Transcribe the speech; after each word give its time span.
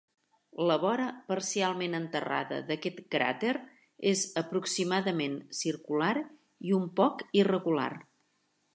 La 0.69 0.77
vora 0.83 1.03
parcialment 1.31 1.97
enterrada 1.97 2.57
d'aquest 2.71 2.97
cràter 3.17 3.53
és 4.15 4.25
aproximadament 4.43 5.39
circular 5.63 6.13
i 6.71 6.77
un 6.83 6.93
poc 7.03 7.27
irregular. 7.45 7.91